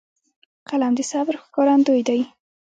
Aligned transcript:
قلم 0.69 0.93
د 0.97 0.99
صبر 1.11 1.35
ښکارندوی 1.43 2.01
دی 2.07 2.21